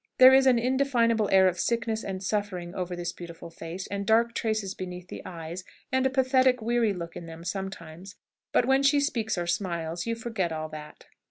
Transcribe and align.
There 0.17 0.33
is 0.33 0.47
an 0.47 0.57
indefinable 0.57 1.29
air 1.31 1.47
of 1.47 1.59
sickness 1.59 2.03
and 2.03 2.23
suffering 2.23 2.73
over 2.73 2.95
this 2.95 3.13
beautiful 3.13 3.51
face, 3.51 3.85
and 3.85 4.03
dark 4.03 4.33
traces 4.33 4.73
beneath 4.73 5.09
the 5.09 5.23
eyes, 5.25 5.63
and 5.91 6.07
a 6.07 6.09
pathetic, 6.09 6.59
weary 6.59 6.91
look 6.91 7.15
in 7.15 7.27
them 7.27 7.43
sometimes; 7.43 8.15
but, 8.51 8.65
when 8.65 8.81
she 8.81 8.99
speaks 8.99 9.37
or 9.37 9.45
smiles, 9.45 10.07
you 10.07 10.15
forget 10.15 10.51
all 10.51 10.69
that. 10.69 11.05